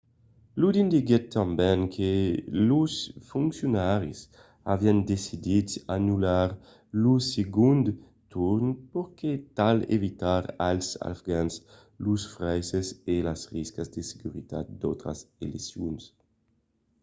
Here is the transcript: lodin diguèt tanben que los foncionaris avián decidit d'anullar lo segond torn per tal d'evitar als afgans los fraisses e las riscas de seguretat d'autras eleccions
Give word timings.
lodin 0.61 0.87
diguèt 0.93 1.25
tanben 1.33 1.79
que 1.95 2.09
los 2.69 2.93
foncionaris 3.29 4.19
avián 4.73 4.99
decidit 5.11 5.67
d'anullar 5.87 6.49
lo 7.03 7.13
segond 7.33 7.85
torn 8.33 8.65
per 8.91 9.07
tal 9.57 9.77
d'evitar 9.89 10.43
als 10.69 10.87
afgans 11.11 11.53
los 12.05 12.21
fraisses 12.33 12.87
e 13.13 13.15
las 13.27 13.41
riscas 13.55 13.87
de 13.95 14.01
seguretat 14.11 14.65
d'autras 14.81 15.19
eleccions 15.45 16.01